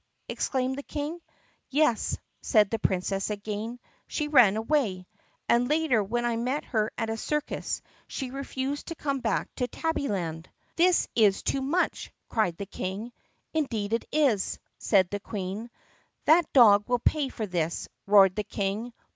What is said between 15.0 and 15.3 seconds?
the